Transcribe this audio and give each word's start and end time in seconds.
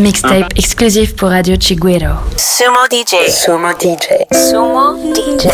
Mixtape 0.00 0.58
exclusif 0.58 1.14
pour 1.14 1.28
Radio 1.28 1.54
Chiguero. 1.56 2.16
Sumo 2.36 2.84
DJ. 2.90 3.30
Sumo 3.30 3.68
DJ. 3.74 4.26
Sumo 4.34 4.96
DJ. 5.14 5.46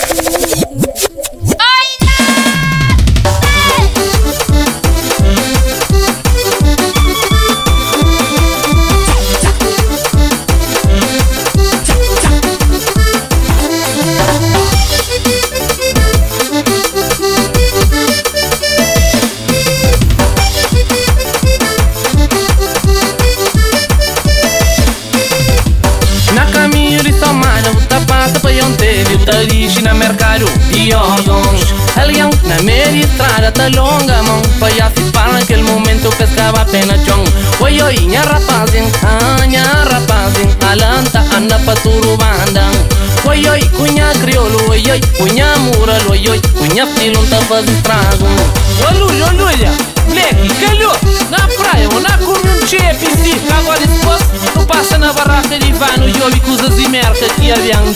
Longa 33.72 33.98
longamón 33.98 34.42
Voy 34.58 34.78
a 34.80 34.90
flipar 34.90 35.30
en 35.30 35.36
aquel 35.36 35.62
momento 35.62 36.10
que 36.10 36.24
escava 36.24 36.64
penachón 36.66 37.24
Voy 37.58 37.80
a 37.80 37.92
iña 37.92 38.22
rapazin, 38.22 38.84
aña 39.40 39.62
rapazin 39.84 40.48
Alanta 40.68 41.24
anda 41.34 41.58
pa 41.58 41.74
turubandang 41.74 42.74
Voy 43.24 43.46
a 43.46 43.58
cuña 43.76 44.10
criolo, 44.20 44.58
voy 44.66 44.90
a 44.90 45.00
cuña 45.18 45.56
mural 45.56 46.02
Voy 46.06 46.26
a 46.26 46.40
cuña 46.58 46.86
pilón 46.96 47.26
tapas 47.28 47.66
de 47.66 47.72
trago. 47.82 48.26
Olú, 48.88 49.12
yo 49.12 49.32
no 49.32 49.50
ya, 49.52 49.72
leque, 50.14 50.48
calhou 50.60 50.92
Na 51.30 51.46
praia 51.46 51.88
ou 51.88 52.00
na 52.00 52.16
cornuchia, 52.18 52.94
pindi 52.94 53.40
Agora 53.58 53.78
depois, 53.78 54.22
não 54.54 54.64
passa 54.64 54.98
na 54.98 55.12
barraca 55.12 55.58
de 55.58 55.68
Ivano 55.68 56.08
E 56.08 56.22
ouve 56.22 56.40
coisas 56.40 56.76
de 56.76 56.88
merda 56.88 57.28
que 57.36 57.52
havia 57.52 57.78
um 57.80 57.92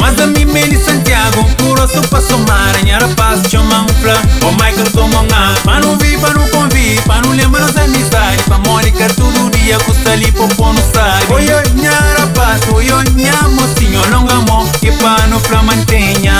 Mazami 0.00 0.44
meni 0.46 0.76
Santiago, 0.76 1.44
puro 1.58 1.86
su 1.86 2.00
passo 2.08 2.38
mare, 2.38 2.82
nhara 2.82 3.06
passo 3.16 3.42
chamam 3.50 3.86
flan. 4.00 4.20
O 4.42 4.52
Michael 4.52 4.90
como 4.92 5.18
A. 5.18 5.54
pa 5.62 5.78
não 5.80 5.96
vi, 5.98 6.16
pa 6.16 6.30
não 6.32 6.48
convi, 6.48 6.98
pa 7.06 7.20
não 7.20 7.32
lembra 7.32 7.64
as 7.64 7.76
amizades, 7.76 8.42
pa 8.48 8.58
Mônica 8.58 9.06
todo 9.14 9.50
dia 9.50 9.78
custa 9.80 10.12
ali 10.12 10.32
popô 10.32 10.72
no 10.72 10.82
sai. 10.92 11.24
Oi, 11.28 11.52
oi, 11.52 11.82
nhara 11.82 12.26
passo, 12.34 12.74
oi, 12.74 12.90
oi, 12.90 13.04
nha 13.14 13.48
mocinho, 13.48 14.00
longa 14.10 14.36
mo, 14.46 14.66
que 14.80 14.90
pa 14.92 15.16
no 15.28 15.38
flan 15.40 15.62
mantenha. 15.64 16.34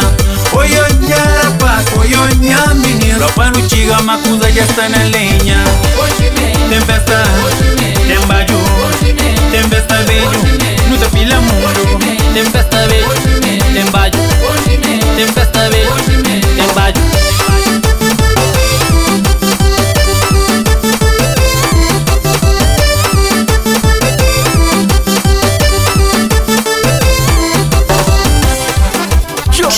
Oi, 0.55 0.67
oi, 0.67 0.93
nhara 1.07 1.51
passo, 1.59 2.01
oi, 2.01 2.15
oi, 2.15 2.35
nha 2.37 2.75
menino, 2.75 3.27
pa 3.35 3.51
no 3.51 3.69
chiga, 3.69 4.01
macusa 4.03 4.51
já 4.51 4.65
está 4.65 4.89
na 4.89 5.05
lenha. 5.05 5.63
Tem 6.69 6.81
festa, 6.81 7.23
tem 8.07 8.27
bajo, 8.27 8.59
tem 9.51 9.63
festa 9.69 9.95
beijo, 10.07 10.31
no 10.89 10.97
teu 10.97 11.11
filha 11.11 11.37
tem 12.33 12.45
festa 12.45 12.87
beijo. 12.89 13.20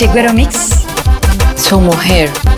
Chegueiro 0.03 0.35
Mix, 0.35 0.85
sou 1.57 1.81
mulher. 1.81 2.52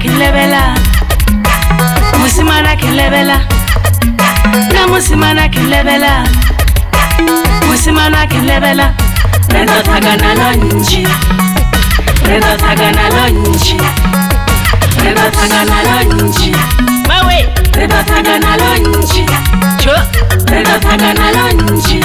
kilebela 0.00 0.74
musimana 2.20 2.76
kilebela 2.76 3.40
na 4.74 4.86
musimana 4.88 5.48
kilebela 5.48 6.24
musimana 7.68 8.26
kilebela 8.26 8.94
rendotaga 9.48 10.16
nalo 10.16 10.54
nji 10.64 11.06
rendotaga 12.28 12.90
nalo 12.92 13.28
nji 13.28 13.76
rendotaga 15.04 15.64
nalo 15.64 16.14
nji 16.14 16.56
mawe 17.08 17.48
rendotaga 17.72 18.38
nalo 18.38 18.76
nji 18.76 19.26
cho 19.84 19.92
rendotaga 20.54 21.14
nalo 21.14 21.50
nji 21.52 22.04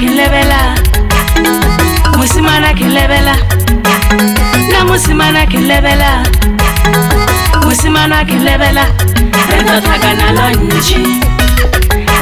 kilebela 0.00 0.74
musimana 2.16 2.74
kilebela 2.74 3.36
na 4.72 4.84
musimana 4.84 5.46
kilebela 5.46 6.22
musimana 7.64 8.24
kilebela 8.24 8.86
redo 9.50 9.80
tagana 9.80 10.32
lonji 10.32 10.96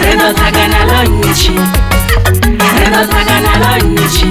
redo 0.02 0.32
tagana 0.32 0.84
lonji 0.84 1.50
redo 2.78 3.06
tagana 3.06 3.52
lonji 3.62 4.26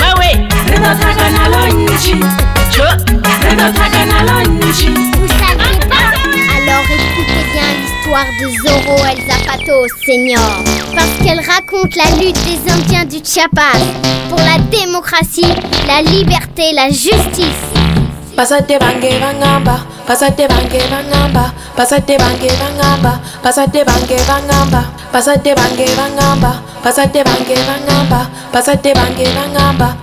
mawe. 0.00 0.30
Redo 0.68 0.94
tagana 1.00 1.48
lonji 1.48 2.14
jo 2.76 2.84
redo 3.42 3.72
tagana 3.72 4.22
lonji 4.22 4.88
alors 6.56 6.86
écoutez 6.94 7.44
bien 7.52 7.93
l'histoire 8.04 8.26
de 8.38 8.48
Zorro 8.62 8.96
El 9.04 9.18
Zapato, 9.26 9.86
Senior. 10.04 10.40
Parce 10.94 11.10
qu'elle 11.22 11.40
raconte 11.40 11.96
la 11.96 12.10
lutte 12.16 12.38
des 12.44 12.70
Indiens 12.70 13.04
du 13.04 13.20
Chiapas 13.24 13.78
pour 14.28 14.38
la 14.38 14.58
démocratie, 14.70 15.54
la 15.86 16.02
liberté, 16.02 16.72
la 16.74 16.88
justice. 16.88 17.64
Pásate 18.36 18.78
bangue 18.78 19.20
bangamba, 19.20 19.78
pásate 20.06 20.46
bangue 20.48 20.82
bangamba, 20.90 21.52
pásate 21.76 22.16
bangue 22.18 22.50
bangamba, 22.58 23.20
pásate 23.42 23.84
bangue 23.84 24.16
bangamba, 24.26 24.84
pásate 25.12 25.54
bangue 25.54 25.86
bangamba, 25.96 26.62
pásate 26.82 27.22
bangue 27.24 27.56
bangamba, 27.66 28.28
pásate 28.52 28.92
bangue 28.92 29.28
bangamba. 29.34 29.96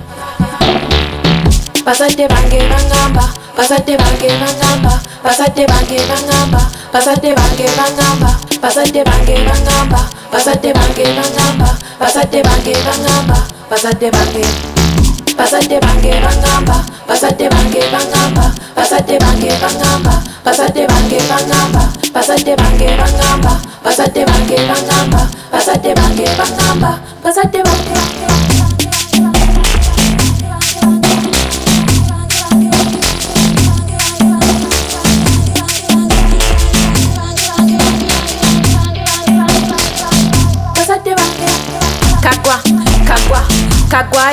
Pásate 1.83 2.27
bangue 2.27 2.61
bangamba, 2.69 3.25
pásate 3.55 3.97
bangue 3.97 4.29
bangamba, 4.39 5.01
pásate 5.23 5.65
bangue 5.65 5.99
bangamba. 6.07 6.80
Pasate 6.91 7.33
bange 7.35 7.67
bangamba, 7.77 8.31
pasate 8.61 9.03
bange 9.03 9.35
bangamba, 9.47 10.01
pasate 10.31 10.73
bange 10.73 11.05
bangamba, 11.17 11.69
pasate 11.99 12.41
bange 12.43 12.73
bangamba, 12.85 13.37
pasate 13.69 14.11
bange. 14.11 14.45
Pasate 15.37 15.79
bange 15.79 16.11
bangamba, 16.21 16.83
pasate 17.07 17.49
bange 17.49 17.81
bangamba, 17.91 18.53
pasate 18.75 19.17
bange 19.17 19.49
bangamba, 19.61 20.13
pasate 20.43 20.85
bange 20.85 21.19
bangamba, 21.29 21.83
pasate 22.13 22.55
bange 22.55 22.89
bangamba, 22.99 23.53
pasate 23.83 24.25
bange 24.25 24.57
bangamba, 24.69 25.21
pasate 25.51 25.95
bange 25.95 26.25
bangamba, 26.37 26.99
pasate 27.23 27.63
bange. 27.63 28.60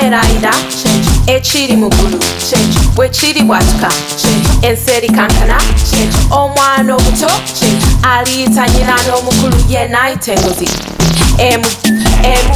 Eraida 0.01 0.53
ekiri 1.27 1.77
mu 1.77 1.89
ggulu 1.91 2.19
bwe 2.95 3.09
kiri 3.09 3.43
bwatuka. 3.43 3.89
Enseri 4.63 5.09
kankana. 5.09 5.59
Omwana 6.31 6.95
obuto 6.95 7.31
aliyita 8.03 8.69
nyina 8.69 8.95
n'omukulu 9.07 9.57
yenna 9.69 10.03
ayita 10.03 10.33
engozi 10.33 10.69
emu 11.39 11.71
emu. 12.23 12.55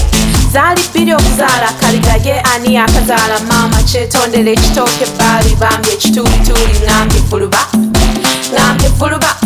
Zaali 0.53 0.83
bbiri 0.91 1.15
okuzaala 1.15 1.73
kaliga 1.81 2.15
ye 2.25 2.41
ani 2.41 2.77
akazaala 2.77 3.41
maama 3.49 3.83
kyetondera 3.83 4.51
ekitooke 4.51 5.07
baali 5.19 5.57
bambye 5.61 5.93
ekitulituli 5.93 6.75
ngambye 6.85 7.21
fuluba 7.31 7.67
ngambye 8.53 8.89
fuluba 8.99 9.37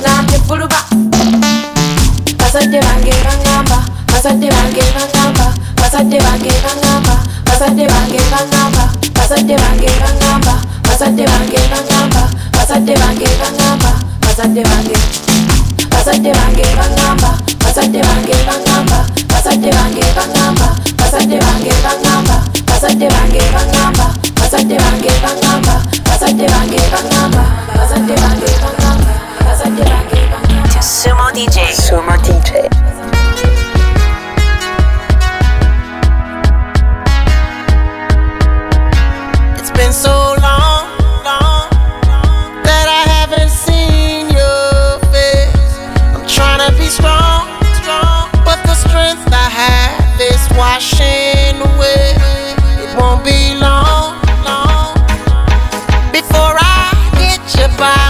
ngambye 0.00 0.38
fuluba 0.48 0.78
bazadde 2.38 2.80
bange 2.80 3.12
bangamba 4.22 4.30
bazadde 4.30 4.48
bange 4.50 4.82
bangamba 4.94 5.50
bazadde 5.76 6.18
bange 6.22 6.50
bangamba 6.62 7.14
bazadde 7.44 7.86
bange 7.88 8.20
bangamba 8.30 8.84
bazadde 9.18 9.56
bange 9.56 9.88
bangamba 9.98 10.54
bazadde 10.86 11.24
bange 11.26 11.58
bangamba 11.72 12.22
bazadde 12.52 12.94
bange 12.94 13.26
bangamba 13.40 13.90
bazadde 14.22 14.62
bange 14.62 14.94
bazadde 15.90 16.32
bange 16.32 16.66
bangamba 16.78 17.30
bazadde 17.64 18.02
bange 18.02 18.36
bangamba 18.46 18.98
bazadde 19.28 19.70
bange 19.74 20.04
bangamba 20.14 20.68
bazadde 20.98 21.38
bange 21.42 21.72
bangamba 21.82 22.36
bazadde 22.68 23.08
bange 23.10 23.42
bangamba 23.52 24.06
bazadde 24.38 24.78
bange 24.78 25.10
bangamba 25.24 25.74
bazadde 26.06 26.46
bange 26.46 26.80
bangamba 26.94 27.42
bazadde 27.74 28.14
bange 28.14 28.50
bangamba 28.62 29.04
bazadde 29.46 29.84
bange 29.84 30.20
bangamba 30.30 30.82
Sumo 30.82 31.30
DJ. 31.34 31.58
Sumo 31.74 32.16
DJ. 32.22 33.31
So 39.92 40.34
long, 40.40 40.88
long 41.22 41.68
that 42.64 42.88
I 42.88 43.04
haven't 43.12 43.50
seen 43.50 44.30
your 44.32 44.98
face. 45.12 45.76
I'm 46.16 46.24
trying 46.26 46.64
to 46.64 46.72
be 46.78 46.88
strong, 46.88 47.44
strong, 47.76 48.30
but 48.40 48.56
the 48.64 48.72
strength 48.72 49.28
I 49.28 49.48
have 49.52 50.16
is 50.16 50.40
washing 50.56 51.60
away. 51.60 52.16
It 52.80 52.96
won't 52.96 53.22
be 53.22 53.60
long, 53.60 54.16
long 54.48 54.96
before 56.08 56.56
I 56.56 56.88
get 57.20 57.44
you 57.52 57.68
by 57.76 58.01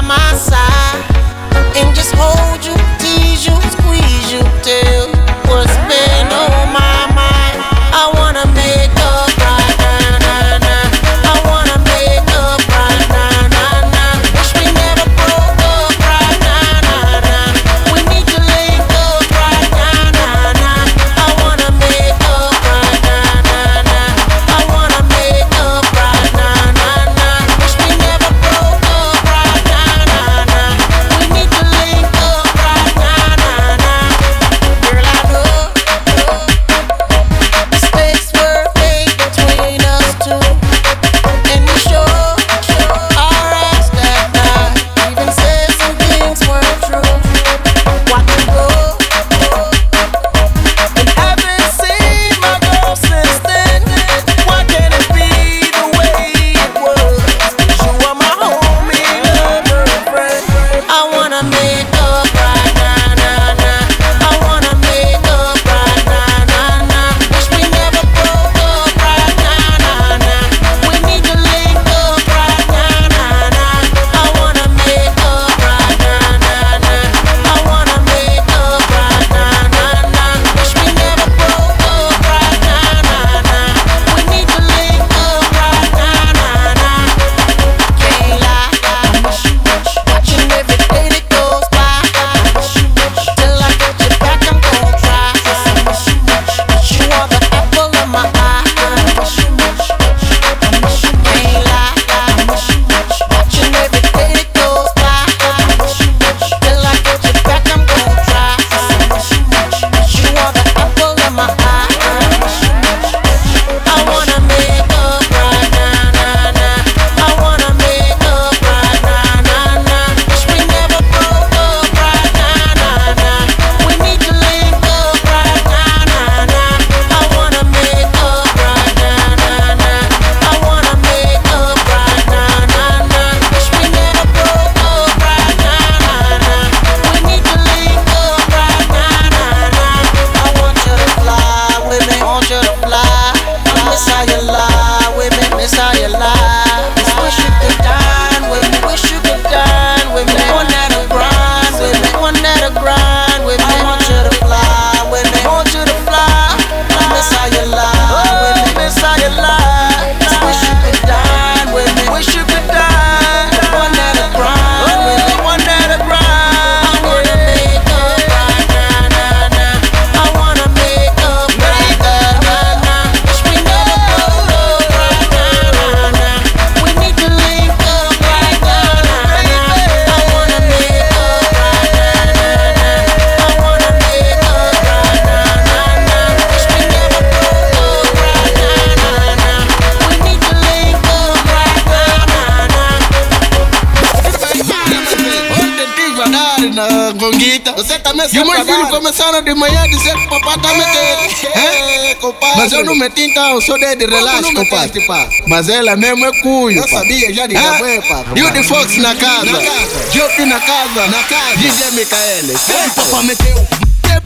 na 197.32 197.38
Gonguita. 197.38 197.72
Você 197.72 197.98
também 197.98 198.28
sabe. 198.28 198.38
E 198.38 198.44
meus 198.44 198.66
filhos 198.66 198.88
começaram 198.90 199.42
de 199.42 199.54
manhã 199.54 199.82
a 199.82 199.86
dizer 199.86 200.14
que 200.14 200.26
o 200.26 200.28
papai 200.28 200.58
tá 200.58 200.74
metendo. 200.74 201.58
É, 201.58 202.14
compadre. 202.16 202.56
Mas 202.56 202.72
eu 202.72 202.84
não 202.84 202.94
meti 202.94 203.22
então, 203.22 203.60
sou 203.60 203.78
de 203.78 204.06
relaxa, 204.06 204.54
compadre. 204.54 205.06
Mas 205.46 205.68
ela 205.68 205.96
mesmo 205.96 206.24
é 206.24 206.40
cunho. 206.40 206.78
Eu 206.78 206.88
sabia 206.88 207.32
já 207.32 207.46
de 207.46 207.56
é? 207.56 208.00
pá. 208.02 208.24
E 208.36 208.42
o 208.42 208.50
de 208.50 208.62
Fox 208.64 208.96
na 208.98 209.14
casa. 209.14 209.46
Na 209.46 209.58
casa. 209.58 210.10
Jopi 210.12 210.44
na 210.44 210.60
casa. 210.60 211.06
Na 211.08 211.24
casa. 211.24 211.56
DJ 211.56 211.90
Micaele. 211.92 212.54
O 212.54 212.94
papai 212.94 213.22
meteu. 213.24 213.66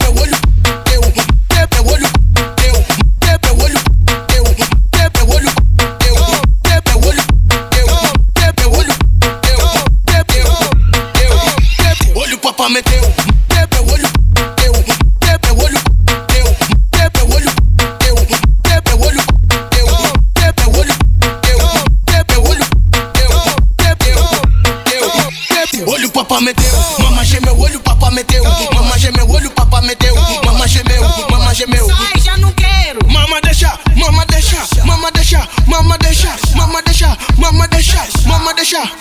O 0.09 0.21
olho. 0.21 0.46
meteu. 12.69 13.01
Teu 13.69 13.83
olho, 13.87 14.09
teu, 14.55 14.73
teu 15.39 15.57
olho, 15.57 15.81
teu, 16.27 16.43
teu 17.09 17.29
olho, 17.29 17.51
teu, 17.99 18.15
teu 18.19 18.25
olho, 18.25 18.25
teu, 18.71 18.81
teu 18.81 19.01
olho, 19.01 19.23
teu, 21.41 22.23
teu 22.25 22.43
olho, 22.43 22.65
teu, 23.13 23.29
teu, 24.85 25.67
teu 25.67 25.89
olho, 25.89 26.09
papai 26.11 26.41
meteu. 26.41 26.73
Mamãe 26.99 27.25
gemeu, 27.25 27.59
olho, 27.59 27.79
papai 27.79 28.11
meteu. 28.11 28.43
Mamãe 28.73 28.99
gemeu, 28.99 29.29
olho, 29.29 29.51
papai 29.51 29.81
meteu. 29.81 30.15
Mamãe 30.45 30.67
gemeu, 30.67 31.01
mamãe 31.29 31.55
gemeu. 31.55 31.87
Sai, 31.87 32.19
já 32.21 32.37
não 32.37 32.51
quero. 32.53 32.99
Mamãe 33.07 33.41
deixa, 33.41 33.77
mamãe 33.95 34.25
deixa, 34.27 34.67
mamãe 34.85 35.11
deixa, 35.13 35.47
mamãe 35.67 35.97
deixa, 35.99 36.37
mamãe 36.55 36.83
deixa, 36.83 37.17
mamãe 37.37 37.67
deixa, 37.69 38.07
mamãe 38.25 38.55
deixa. 38.55 38.91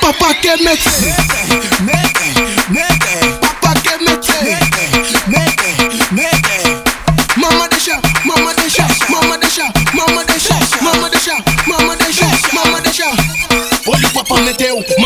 Papai 0.00 0.34
quer 0.40 0.58
meter. 0.60 1.73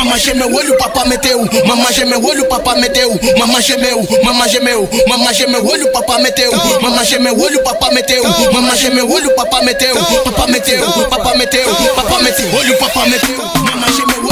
Mamãe 0.08 0.20
gemeu, 0.20 0.54
olho, 0.54 0.74
papá 0.78 1.04
meteu. 1.04 1.46
Mamãe 1.66 1.92
gemeu, 1.92 2.24
olho, 2.24 2.46
papá 2.46 2.74
meteu. 2.76 3.20
Mamãe 3.38 3.60
gemeu, 3.60 4.08
mamãe 4.24 4.48
gemeu, 4.48 4.88
mamãe 5.06 5.34
gemeu, 5.34 5.66
olho, 5.66 5.92
papá 5.92 6.18
meteu. 6.18 6.50
Mamãe 6.80 7.04
gemeu, 7.04 7.38
olho, 7.38 7.62
papá 7.62 7.90
meteu. 7.90 8.25
Mamãe 8.50 8.75
gemeu, 8.78 9.10
olho, 9.10 9.34
papá 9.36 9.60
meteu. 9.60 9.94
Papá 10.25 10.47
meteu, 10.47 10.80
papá 11.10 11.34
meteu, 11.36 11.75
papá 11.94 12.23
meteu, 12.23 12.54
olho, 12.56 12.78
papá 12.78 13.06
meteu. 13.06 13.36
Mamãe 13.36 13.92
gemeu, 13.92 14.27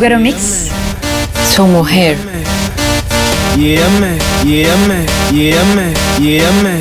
Chiguero 0.00 0.18
Mix. 0.18 0.70
Su 1.54 1.66
mujer. 1.66 2.16
Yeah, 3.58 3.86
me, 4.00 4.16
yeah, 4.50 4.74
me, 4.88 5.04
yeah, 5.30 6.50
me, 6.62 6.79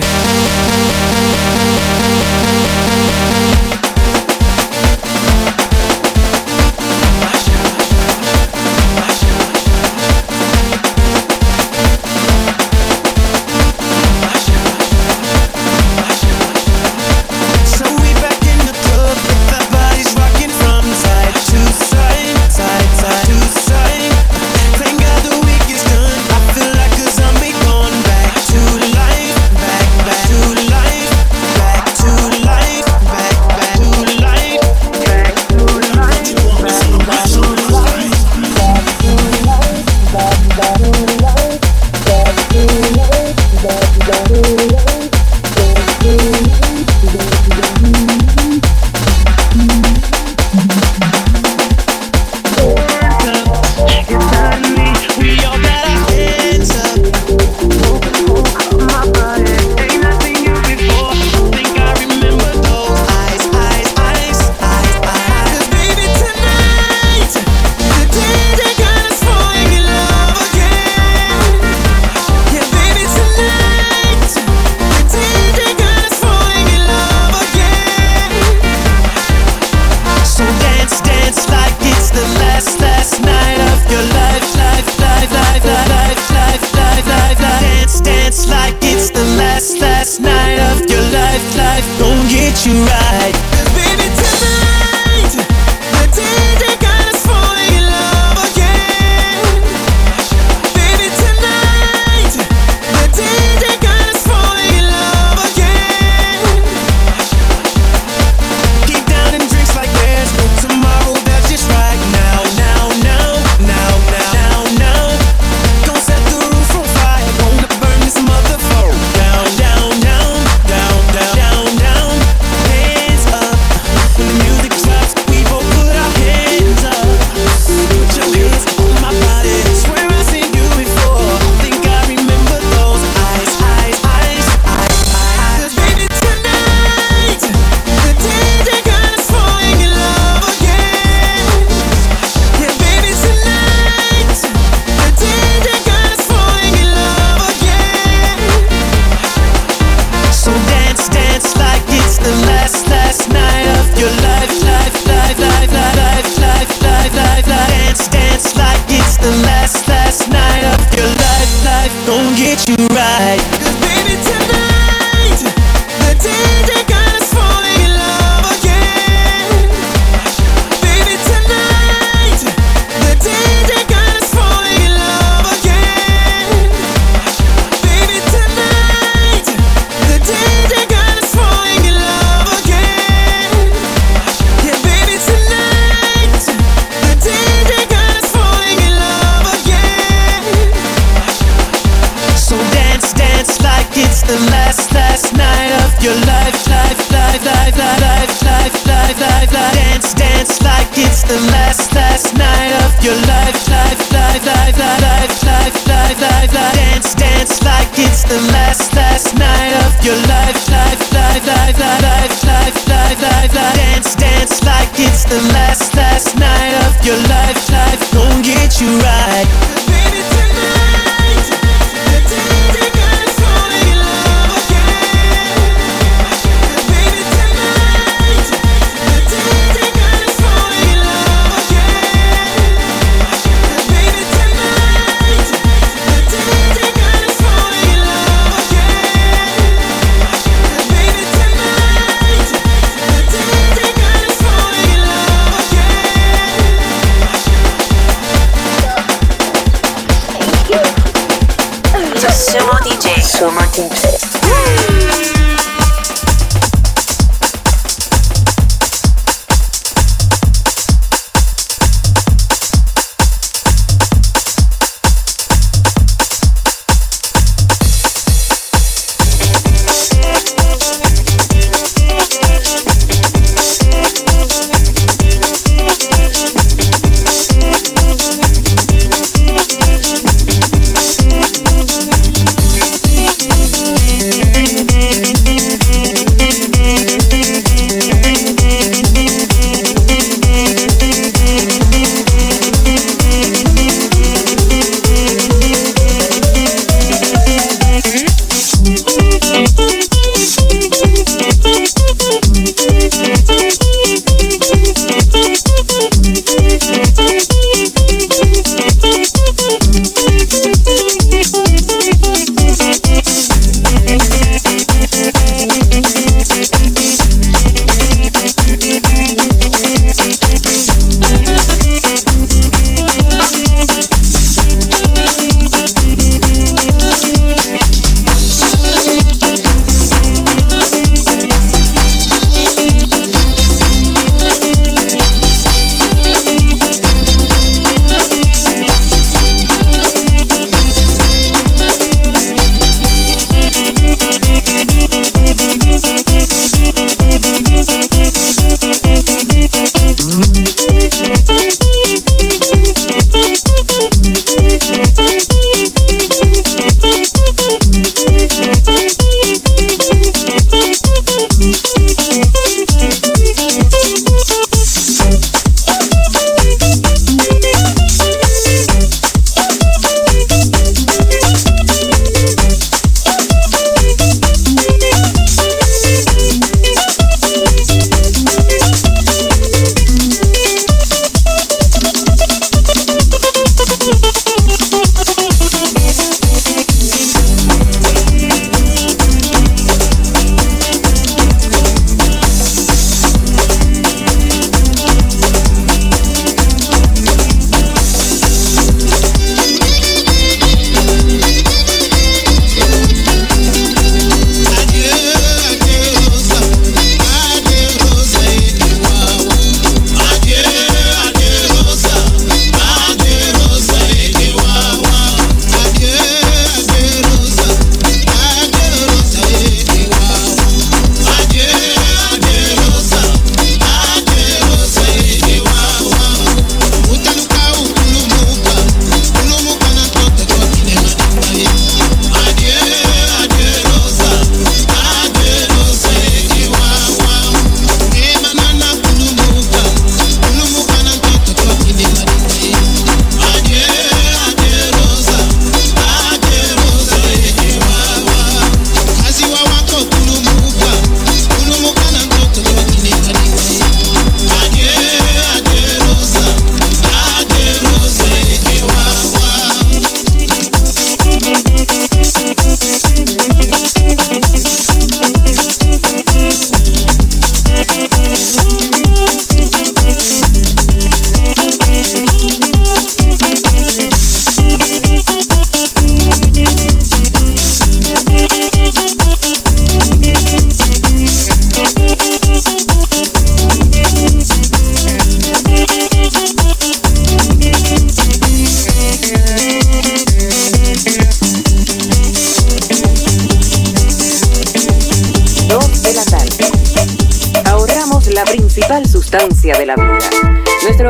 the 208.29 208.39
last, 208.53 208.93
last 208.93 209.33
night 209.35 209.73
of 209.85 210.05
your 210.05 210.15
life, 210.29 210.69
life, 210.69 211.01
life, 211.11 211.45
life, 211.47 211.79
life, 211.79 212.43
life, 212.45 212.87
life, 212.87 213.21
life, 213.21 213.55
life. 213.55 213.75
Dance, 213.75 214.15
dance 214.15 214.63
like 214.63 214.89
it's 214.99 215.23
the 215.25 215.41
last, 215.53 215.95
last 215.95 216.37
night 216.37 216.73
of 216.85 217.05
your 217.05 217.17
life. 217.27 217.38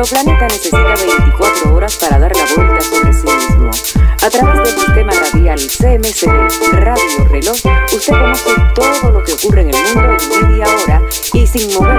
Nuestro 0.00 0.22
planeta 0.22 0.46
necesita 0.46 0.94
24 0.94 1.74
horas 1.74 1.96
para 1.96 2.18
dar 2.18 2.34
la 2.34 2.44
vuelta 2.56 2.80
sobre 2.82 3.12
sí 3.12 3.26
mismo. 3.26 3.70
A 4.22 4.30
través 4.30 4.64
del 4.64 4.80
sistema 4.80 5.12
radial 5.12 5.58
CMCD 5.58 6.72
Radio 6.72 7.24
Reloj, 7.28 7.58
usted 7.92 8.12
conoce 8.14 8.50
todo 8.74 9.10
lo 9.10 9.22
que 9.22 9.32
ocurre 9.34 9.60
en 9.60 9.68
el 9.68 9.76
mundo 9.94 10.16
en 10.18 10.48
media 10.48 10.66
hora 10.74 11.02
y 11.34 11.46
sin 11.46 11.74
moverse 11.74 11.89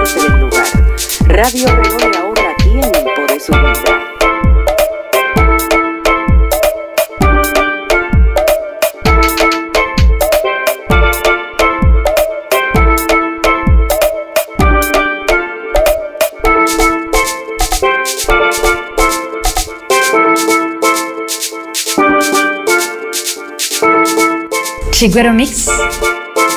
Chiguero 25.02 25.34
Mix. 25.34 25.68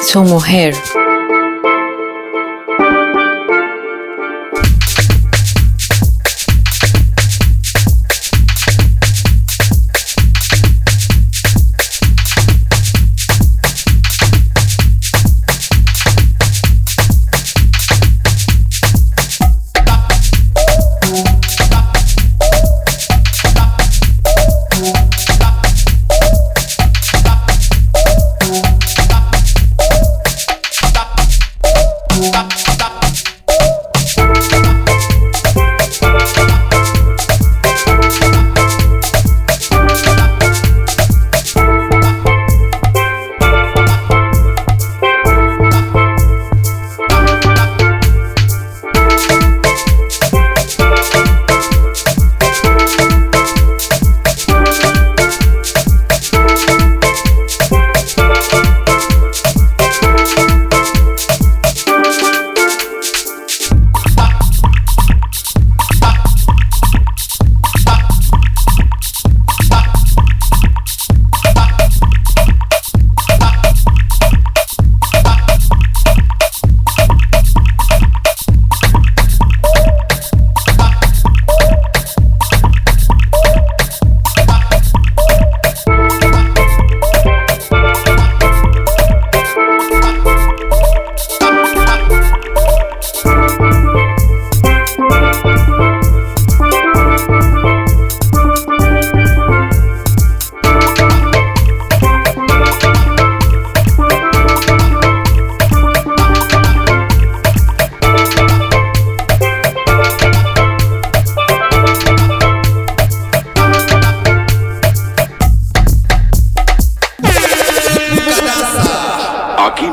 Su 0.04 0.22
mujer. 0.22 0.76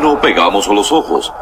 No 0.02 0.20
pegamos 0.20 0.66
los 0.66 0.90
ojos. 0.90 1.32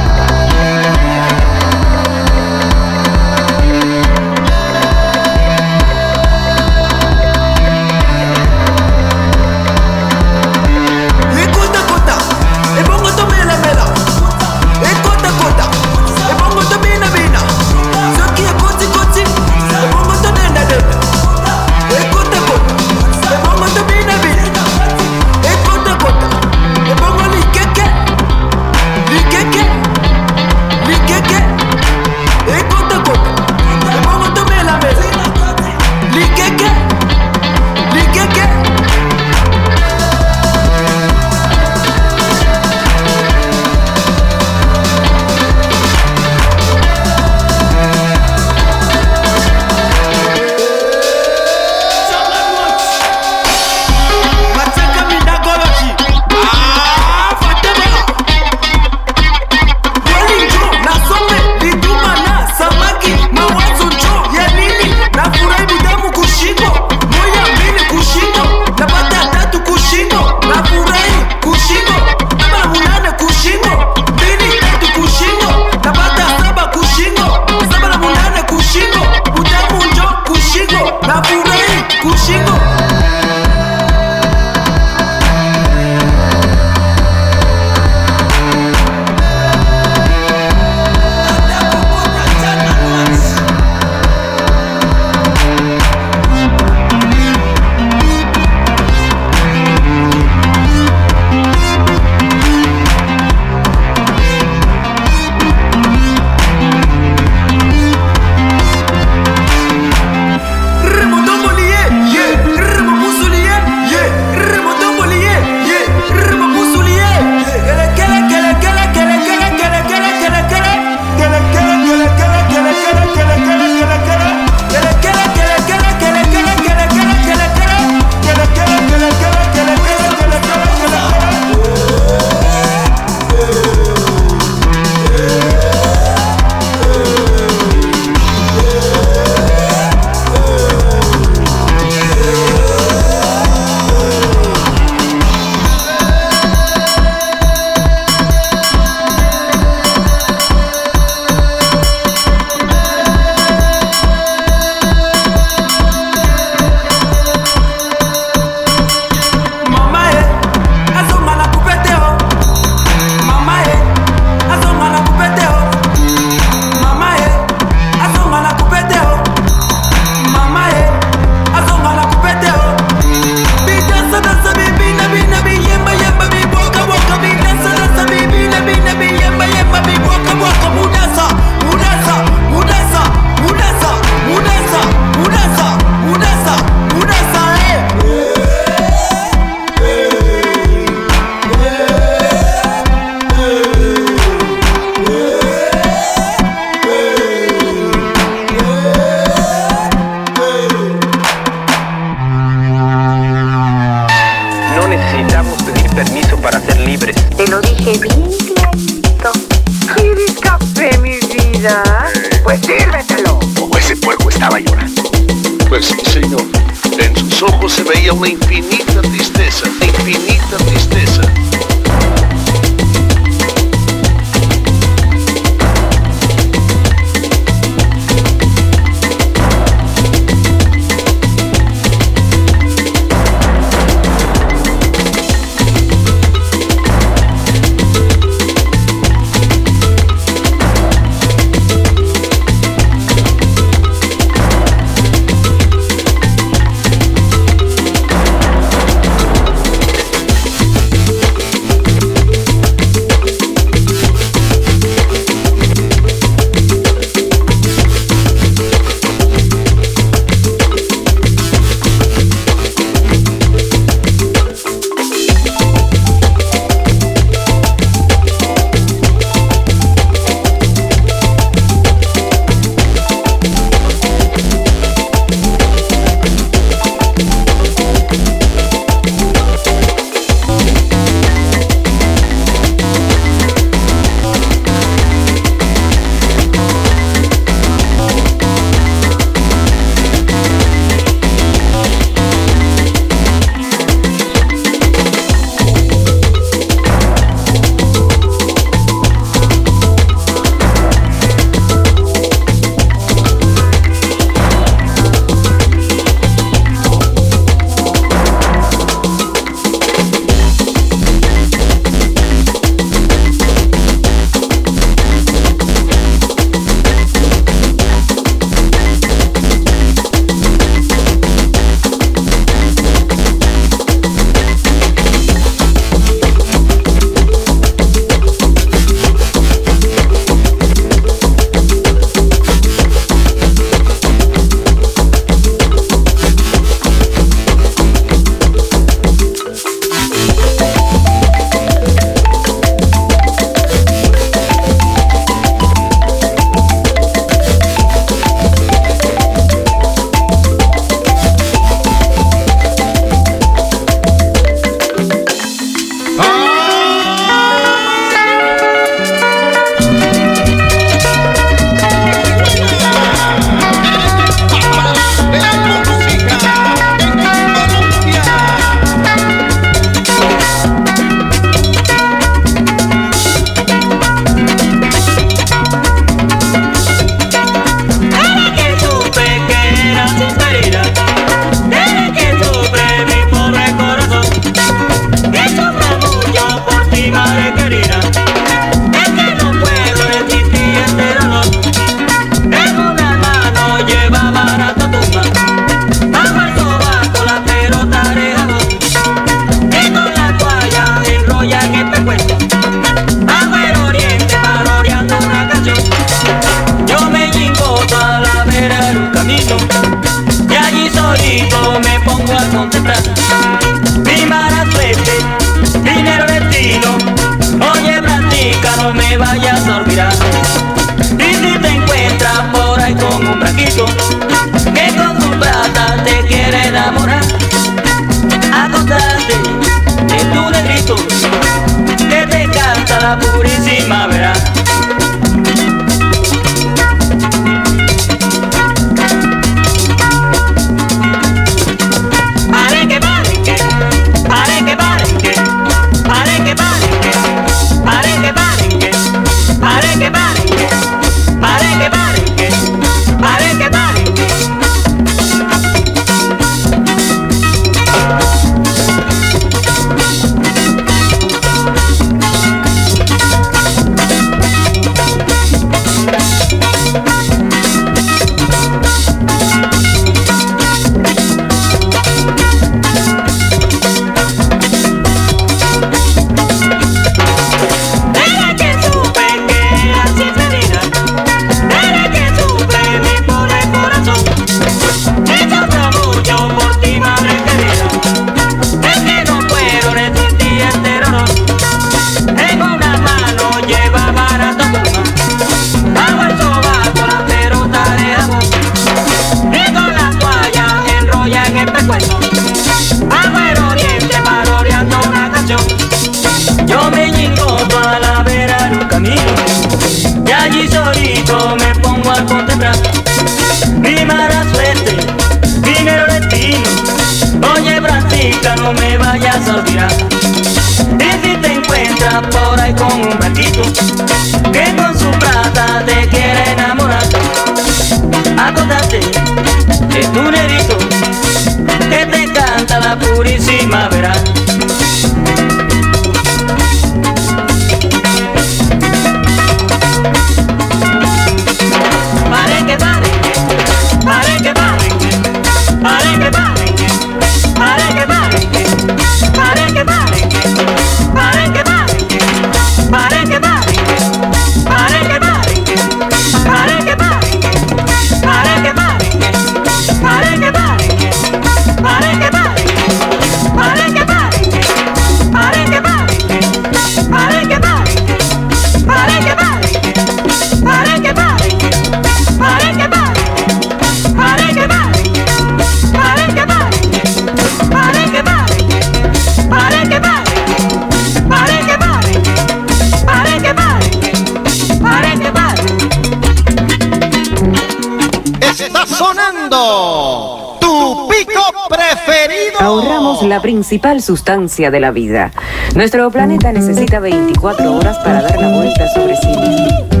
la 593.31 593.41
principal 593.41 594.01
sustancia 594.01 594.71
de 594.71 594.81
la 594.81 594.91
vida. 594.91 595.31
Nuestro 595.73 596.11
planeta 596.11 596.51
necesita 596.51 596.99
24 596.99 597.77
horas 597.77 597.97
para 597.99 598.23
dar 598.23 598.37
la 598.41 598.53
vuelta 598.57 598.85
sobre 598.93 599.15
sí 599.15 599.27
mismo. 599.27 600.00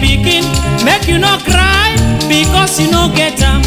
pikin 0.00 0.44
make 0.84 1.06
you 1.06 1.18
no 1.18 1.36
cry 1.44 1.94
because 2.28 2.80
you 2.80 2.90
no 2.90 3.08
get 3.14 3.40
am 3.42 3.62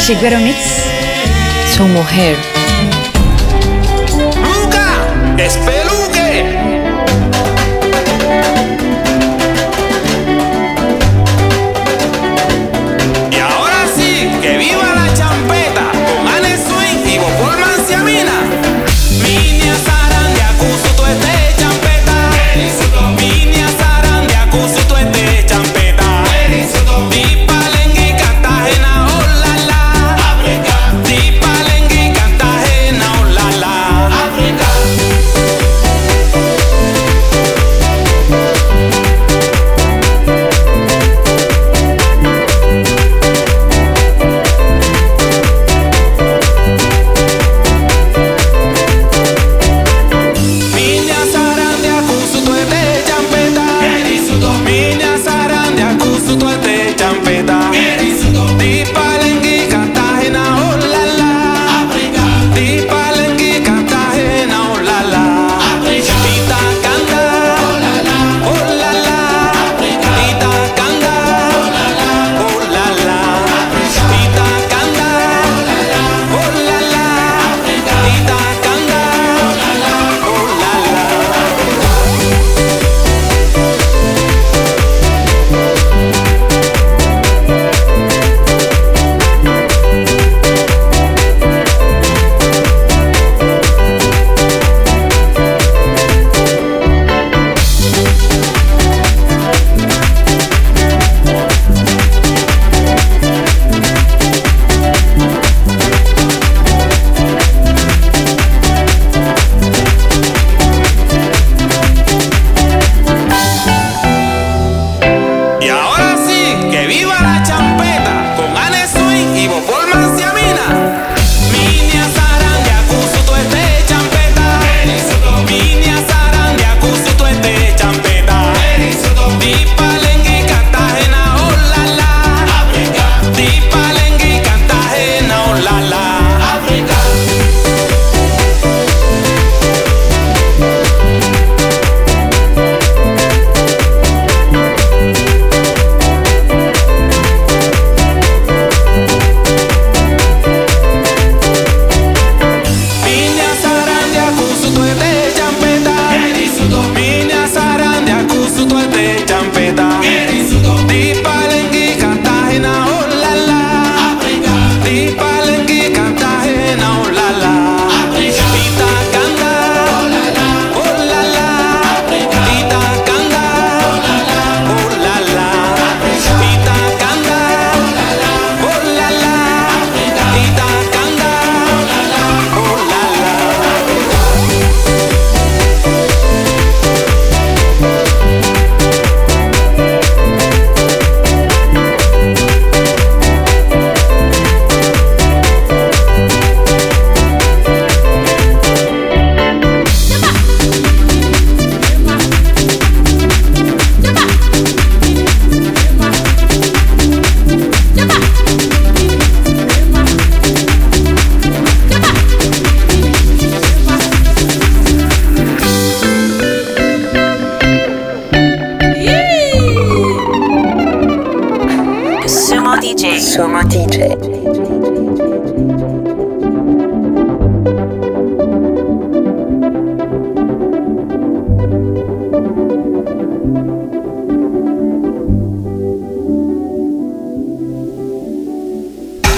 Shigeru 0.05 0.37
Mix. 0.37 0.57
Su 1.75 1.83
mujer. 1.87 2.35
¡Luca! 4.37 5.35
¡Despeluque! 5.35 6.74